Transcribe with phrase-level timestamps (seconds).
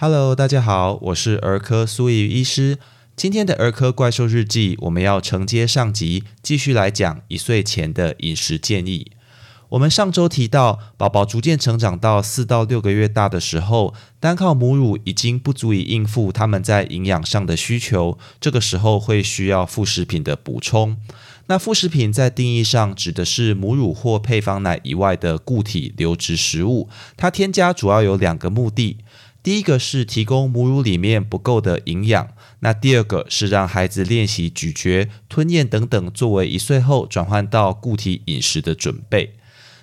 [0.00, 2.78] Hello，大家好，我是儿科苏怡医师。
[3.16, 9.10] 今天的儿科怪兽日记，我们要承接上集，继续来讲一岁前的饮食建议。
[9.70, 20.96] 我们上周提到，宝宝逐渐成长到四到六个月大的时候，单靠母乳已经不足以应付他们在营养上的需求，这个时候会需要副食品的补充。
[21.48, 28.98] 那副食品在定义上指的是母乳或配方奶以外的固体流质食物，它添加主要有两个目的。
[29.42, 32.28] 第一个是提供母乳里面不够的营养，
[32.60, 39.34] 那第二个是让孩子练习咀嚼、吞咽等等，作为一岁后转换到固体饮食的准备。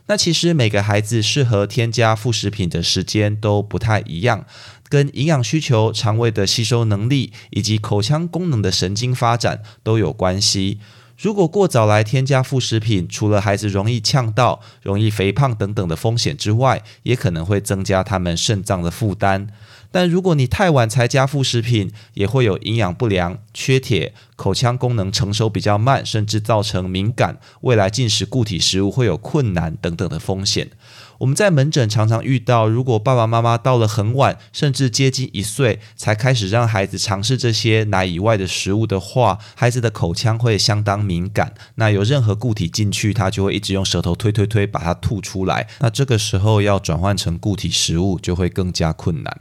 [0.07, 4.45] 那其实每个孩子适合添加副食品的时间都不太一样，
[4.87, 10.79] 跟营养需求、肠胃的吸收能力以及口腔功能的神经发展都有关系。
[11.17, 19.47] 如果过早来添加副食品，除了孩子容易呛到、容易肥胖等等的风险之外，也可能会增加他们肾脏的负担。
[19.95, 30.71] 但如果你太晚才加副食品，也会有营养不良、缺铁、口腔功能成熟比较慢，甚至造成敏感，未来进食固体食物会有困难等等的风险。
[31.19, 45.69] 我们在门诊常常遇到，如果爸爸妈妈到了很晚，甚至接近一岁才开始让孩子尝试这些奶以外的食物的话，孩子的口腔会相当敏感，那有任何固体进去，他就会一直用舌头推推推，把它吐出来。
[45.79, 49.39] 那这个时候要转换成固体食物，就会更加困难。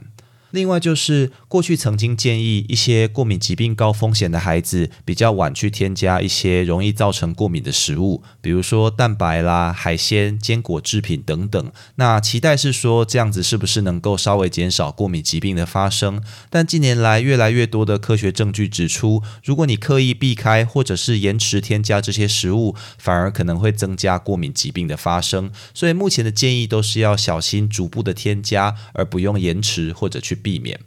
[0.55, 11.71] 另外就是过去曾经建议一些过敏疾病高风险的孩子比较晚去添加一些容易造成过敏的食物，比如说蛋白啦、海鲜、坚果制品等等。
[11.95, 16.23] 那期待是说这样子是不是能够稍微减少过敏疾病的发生？
[16.49, 25.51] 但近年来越来越多的科学证据指出，如果你刻意避开或者是延迟添加这些食物，反而可能会增加过敏疾病的发生。
[25.73, 30.39] 所以目前的建议都是要小心逐步的添加，而不用延迟或者去。
[30.45, 30.79] 避免。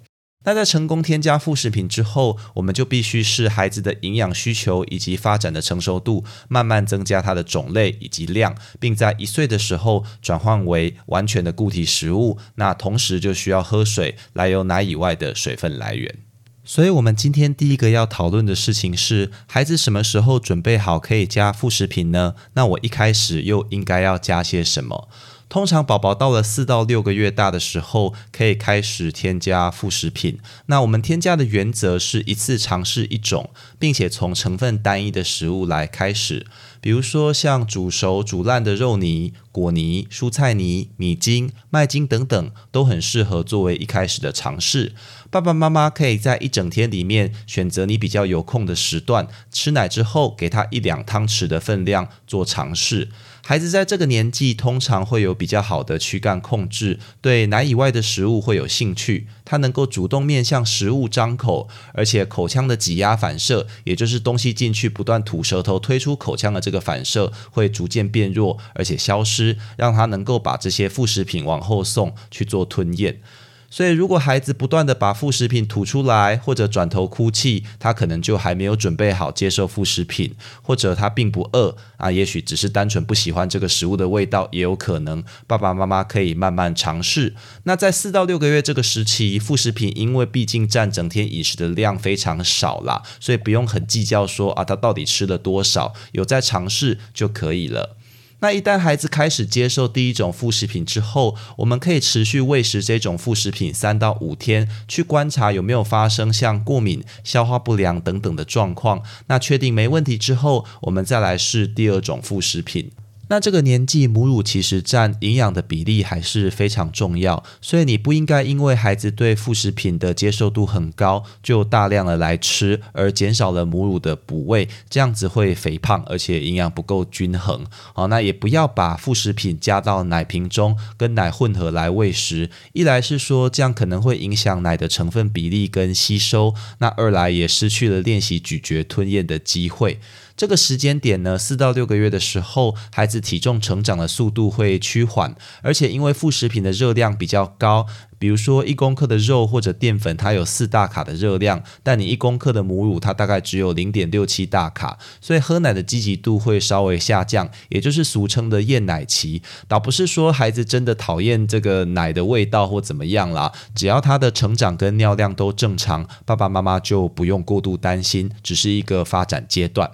[0.44, 12.38] 那在成功添加副食品之后，我们就必须视孩子的营养需求以及发展的成熟度，慢慢增加它的种类以及量，并在一岁的时候转换为完全的固体食物。
[12.54, 16.18] 那同时就需要喝水来由奶以外的水分来源。
[16.64, 22.34] 所以，我们今天第一个要讨论的事情是，孩子什么时候准备好可以加副食品呢？
[22.54, 25.08] 那我一开始又应该要加些什么？
[25.48, 30.38] 通常宝宝到了四到六个月大的时候，可以开始添加副食品。
[30.66, 36.46] 那我们添加的原则是一次尝试一种，并且从成分单一的食物来开始。
[36.80, 44.94] 比如说像煮熟、煮烂的肉泥、果泥、蔬菜泥、米精、麦精等等，都很适合作为一开始的尝试。
[45.30, 53.08] 爸爸妈妈可以在一整天里面选择你比较有空的时段，吃奶之后给他一两汤匙的分量做尝试。
[53.48, 59.26] 孩子在这个年纪通常会有比较好的躯干控制，对奶以外的食物会有兴趣。
[59.42, 73.22] 他能够主动面向食物张口，而且口腔的挤压反射，也就是东西进去不断吐舌头推出口腔的这个反射，会逐渐变弱，而且消失，让他能够把这些副食品往后送去做吞咽。
[73.70, 85.22] 所以，如果孩子不断的把副食品吐出来，或者转头哭泣，他可能就还没有准备好接受副食品，或者他并不饿啊，也许只是单纯不喜欢这个食物的味道，也有可能。
[85.46, 87.34] 爸爸妈妈可以慢慢尝试。
[87.64, 97.97] 那在四到六个月这个时期，副食品因为毕竟占整天饮食的量非常少啦，所以不用很计较说啊，他到底吃了多少，有在尝试就可以了。
[98.40, 109.02] 那一旦孩子开始接受第一种副食品之后，我们可以持续喂食这种副食品三到五天，去观察有没有发生像过敏、消化不良等等的状况。
[109.26, 112.92] 那确定没问题之后，我们再来试第二种副食品。
[113.28, 127.64] 那这个年纪，母乳其实占营养的比例还是非常重要，所以你不应该因为孩子对副食品的接受度很高，就大量的来吃，而减少了母乳的补喂，这样子会肥胖，而且营养不够均衡。
[127.94, 132.50] 好，那也不要把副食品加到奶瓶中，跟奶混合来喂食。
[132.72, 140.00] 一来是说这样可能会影响奶的成分比例跟吸收，那二来也失去了练习咀嚼吞咽的机会。
[140.38, 147.86] 这个时间点呢，四到六个月的时候，孩子体重成长的速度会趋缓，而且因为副食品的热量比较高，
[148.20, 159.42] 比如说一公克的肉或者淀粉，它有四大卡的热量，但你一公克的母乳，它大概只有零点六七大卡，所以喝奶的积极度会稍微下降，也就是俗称的厌奶期。
[159.66, 169.90] 倒不是说孩子真的讨厌这个奶的味道或怎么样啦，只要他的成长跟尿量都正常，爸爸妈妈就不用过度担心，只是一个发展阶段。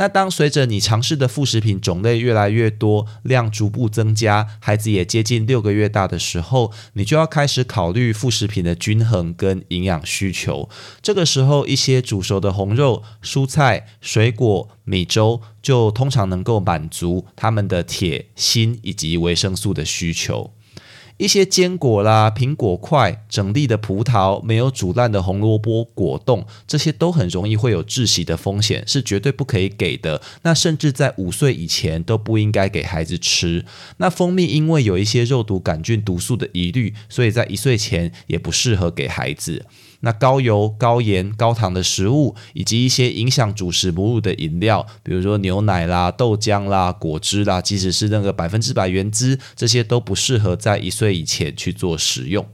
[0.00, 10.70] 那当随着你尝试的副食品种类越来越多，量逐步增加，孩子也接近六个月大的时候，你就要开始考虑副食品的均衡跟营养需求。
[11.02, 20.54] 这个时候，一些煮熟的红肉、蔬菜、水果、米粥，就通常能够满足他们的铁、锌以及维生素的需求。
[21.20, 30.22] 一些坚果啦、苹果块、整粒的葡萄、没有煮烂的红萝卜果冻，这些都很容易会有窒息的风险，是绝对不可以给的。
[30.44, 33.66] 那甚至在五岁以前都不应该给孩子吃。
[33.98, 39.66] 那蜂蜜因为有一些肉毒杆菌毒素的疑虑，所以在一岁前也不适合给孩子。
[40.00, 52.46] 那高油、高盐、高糖的食物，以及一些影响主食母乳的饮料，比如说牛奶啦、豆浆啦、果汁啦，即使是那个百分之百原汁，这些都不适合在一岁以前去做食用。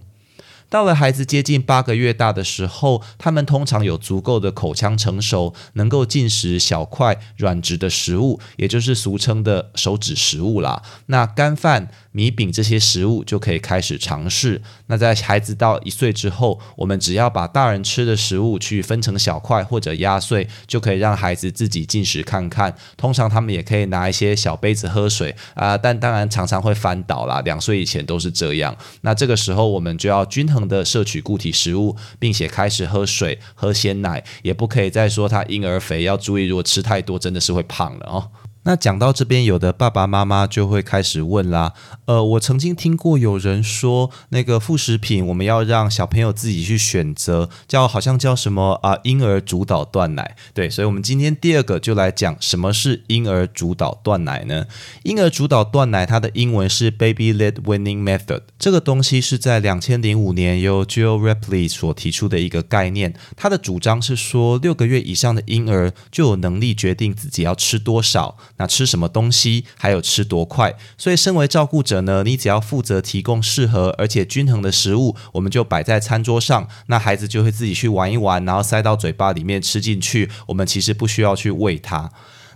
[0.69, 10.83] 到了孩子接近八个月大的时候，他们通常有足够的口腔成熟，能够进食小块软质的食物，也就是俗称的手指食物啦。
[11.07, 11.89] 那干饭。
[12.17, 14.63] 米饼这些食物就可以开始尝试。
[14.87, 22.75] 那在孩子到一岁之后，我们只要把大人吃的食物去分成小块或者压碎，就可以让孩子自己进食看看。
[22.97, 27.43] 通常他们也可以拿一些小杯子喝水啊，但当然常常会翻倒啦。
[27.43, 28.75] 两岁以前都是这样。
[29.03, 38.31] 那这个时候我们就要均衡的摄取固体食物，并且开始喝水、喝鲜奶，也不可以再说他婴儿肥，要注意如果吃太多真的是会胖了哦。
[38.67, 41.73] 那讲到这边，有的爸爸妈妈就会开始问啦。
[42.07, 48.99] 呃，我曾经听过有人说，那个副食品我们要让小朋友自己去选择，叫好像叫什么啊？
[49.05, 50.37] 婴儿主导断奶。
[50.53, 54.67] 对，所以我们今天第二个就来讲什么是婴儿主导断奶呢？
[55.05, 58.43] 婴儿主导断奶它的英文是 Baby-led weaning method。
[58.59, 63.15] 这个东西是在两千零五年由 Jill Rapley 所提出的一个概念。
[63.37, 68.37] 他的主张是说，六个月以上的婴儿就有能力决定自己要吃多少。
[68.59, 82.11] 那吃什么东西，还有吃多快，所以身为照顾者呢，你只要负责提供适合而且均衡的食物，我们就摆在餐桌上，那孩子就会自己去玩一玩，然后塞到嘴巴里面吃进去，我们其实不需要去喂他。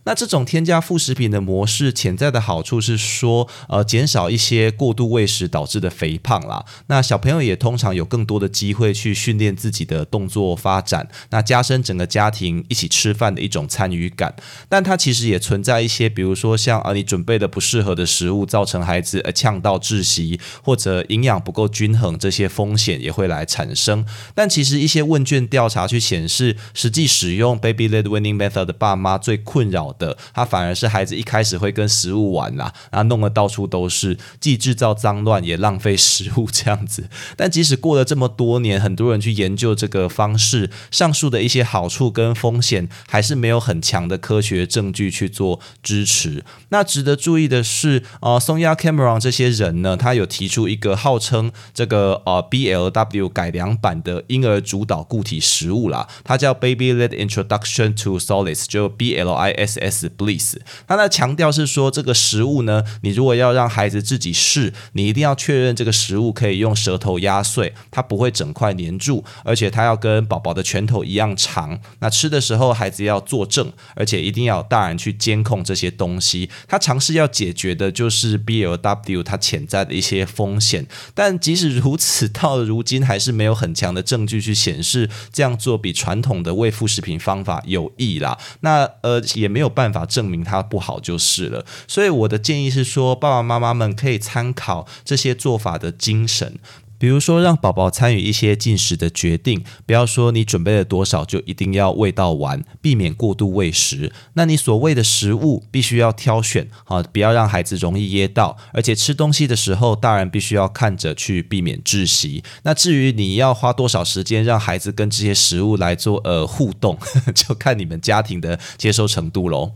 [0.04, 6.64] 那这种添加副食品的模式，潜在的好处是说，呃，减少一些过度喂食导致的肥胖啦。
[6.86, 14.34] 那小朋友也通常有更多的机会去训练自己的动作发展，那加深整个家庭一起吃饭的一种参与感。
[14.70, 24.06] 但它其实也存在一些，比如说像啊，你准备的不适合的食物，造成孩子呃呛到窒息，或者营养不够均衡，这些风险也会来产生。
[24.34, 29.89] 但其实一些问卷调查去显示，实际使用 Baby-led weaning method 的爸妈最困扰。
[29.98, 37.08] 的，他反而是孩子一开始会跟食物玩啦，然后弄得到处都是，既制造脏乱也浪费食物这样子。
[37.36, 46.44] 但即使过了这么多年，很多人去研究这个方式，上述的一些好处跟风险，还是没有很强的科学证据去做支持。
[46.68, 59.79] 那值得注意的是，呃，松亚 Cameron 这些人呢，他有提出一个号称这个呃 BLW 改良版的婴儿主导固体食物啦，它叫 Baby-led Introduction to Solids，就 BLIS。
[59.80, 60.56] S Bliss，
[60.86, 71.80] 他的强调是说，这个食物呢，你如果要让孩子自己试，你一定要确认这个食物可以用舌头压碎，它不会整块粘住，而且它要跟宝宝的拳头一样长。
[72.00, 76.50] 那吃的时候，孩子要坐正，而且一定要大人去监控这些东西。
[76.68, 88.38] 他尝试要解决的就是 BLW 它潜在的一些风险，但即使如此，到如今还是没有很强的证据去显示这样做比传统的喂副食品方法有益啦。
[88.60, 89.69] 那呃，也没有。
[89.70, 96.58] 办法证明它不好就是了，所以我的建议是说，爸爸妈妈们可以参考这些做法的精神。
[97.00, 104.12] 比如说，让宝宝参与一些进食的决定，不要说你准备了多少就一定要喂到完，避免过度喂食。
[104.34, 108.58] 那你所谓的食物必须要挑选，好，不要让孩子容易噎到。
[108.74, 112.44] 而且吃东西的时候，大人必须要看着去避免窒息。
[112.64, 116.98] 那至于你要花多少时间让孩子跟这些食物来做呃互动，
[117.34, 119.72] 就看你们家庭的接受程度喽。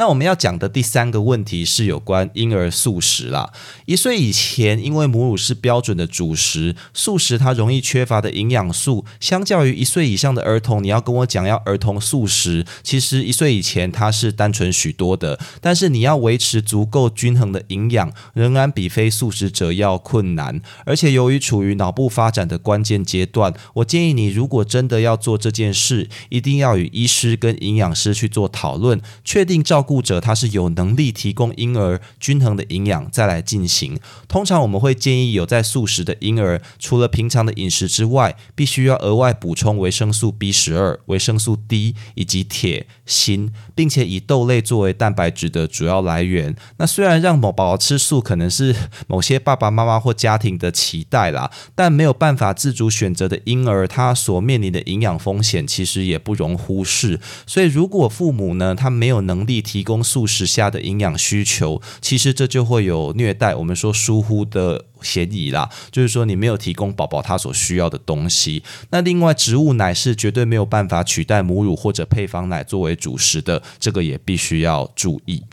[0.00, 3.52] 那我们要讲的第三个问题是有关婴儿素食啦。
[3.84, 15.38] 一岁以前，因为母乳是标准的主食，素食它容易缺乏的营养素，相较于一岁以上的儿童，你要跟我讲要儿童素食，其实一岁以前它是单纯许多的。
[15.60, 20.62] 但是你要维持足够均衡的营养，仍然比非素食者要困难。
[20.86, 30.00] 而且由于处于脑部发展的关键阶段，我建议你如果真的要做这件事，一定要与医师跟营养师去做讨论，确定照顾顾。
[30.00, 33.98] 者他是有能力提供婴儿均衡的营养再来进行。
[34.26, 46.56] 通常我们会建议有在素食的婴儿，除了平常的饮食之外，必须要额外补充维生素 B 十二、维生素 D 以及铁、锌，并且以豆类作为蛋白质的主要来源。
[46.78, 48.74] 那虽然让某宝宝吃素可能是
[49.06, 57.20] 某些爸爸妈妈或家庭的期待啦，但没有办法自主选择的婴儿，他所面临的营养风险其实也不容忽视。
[57.46, 65.70] 所以如果父母呢，他没有能力提供素食下的营养需求，其实这就会有虐待，我们说疏忽的嫌疑啦。
[65.92, 68.64] 就是说你没有提供宝宝他所需要的东西。
[68.90, 75.44] 那另外，植物奶是绝对没有办法取代母乳或者配方奶作为主食的，这个也必须要注意。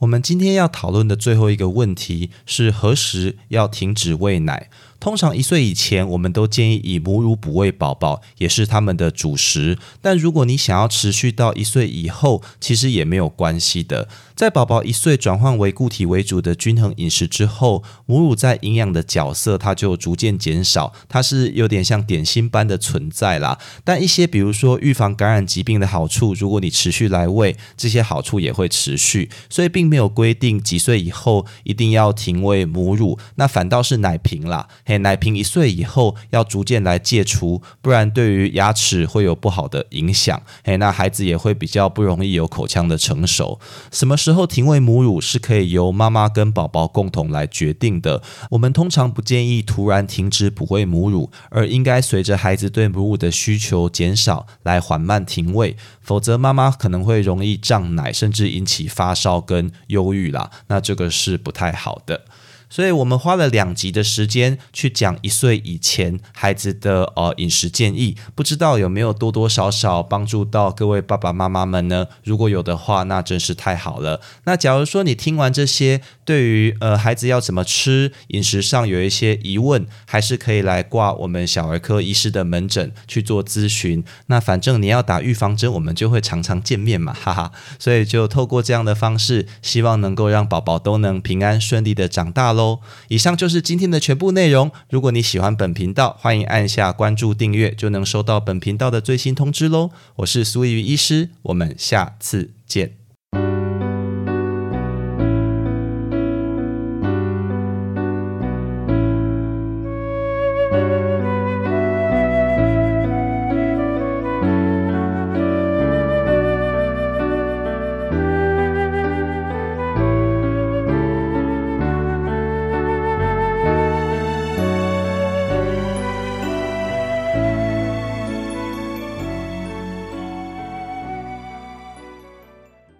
[0.00, 4.68] 我们今天要讨论的最后一个问题是何时要停止喂奶？
[5.02, 9.76] 通常一岁以前，我们都建议以母乳补喂宝宝，也是他们的主食。
[10.00, 14.08] 但如果你想要持续到一岁以后，其实也没有关系的。
[14.36, 23.58] 在宝宝一岁转换为固体为主的均衡饮食之后，母乳在营养的角色它就逐渐减少，它是有点像点心般的存在啦。
[23.82, 29.28] 但一些比如说预防感染疾病的好处，如果你持续来喂，这些好处也会持续。
[29.50, 34.68] 所以并没有规定几岁以后一定要停喂母乳，那反倒是奶瓶啦。
[34.98, 40.40] 奶瓶一岁以后要逐渐来戒除，不然对于牙齿会有不好的影响。
[40.64, 43.60] 哎，那孩子也会比较不容易有口腔的成熟。
[43.90, 48.22] 什么时候停喂母乳是可以由妈妈跟宝宝共同来决定的。
[48.50, 60.50] 我们通常不建议突然停止补喂母乳，而应该随着孩子对母乳的需求减少来缓慢停喂，否则妈妈可能会容易胀奶，甚至引起发烧跟忧郁啦。
[60.68, 62.24] 那这个是不太好的。
[62.72, 72.06] 所以我们花了两集的时间去讲一岁以前孩子的呃饮食建议，不知道有没有多多少少帮助到各位爸爸妈妈们呢？
[72.24, 74.22] 如果有的话，那真是太好了。
[74.44, 84.02] 那假如说你听完这些，对于呃孩子要怎么吃饮食上有一些疑问，还是可以来挂我们小儿科医师的门诊去做咨询。
[84.28, 87.52] 那反正你要打预防针，我们就会常常见面嘛， 哈哈。
[87.78, 92.78] 所以就透过这样的方式，希望能够让宝宝都能平安顺利的长大喽喽。
[93.08, 94.70] 以上就是今天的全部内容。
[94.88, 99.90] 如果你喜欢本频道，欢迎按下关注订阅，就能收到本频道的最新通知喽。
[100.16, 103.01] 我是苏怡医师，我们下次见。